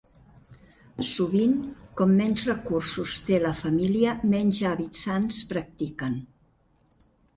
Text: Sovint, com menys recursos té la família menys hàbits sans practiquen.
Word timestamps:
Sovint, 1.09 1.51
com 1.99 2.15
menys 2.21 2.41
recursos 2.47 3.17
té 3.27 3.39
la 3.43 3.51
família 3.61 4.15
menys 4.33 4.63
hàbits 4.71 5.05
sans 5.09 5.43
practiquen. 5.53 6.21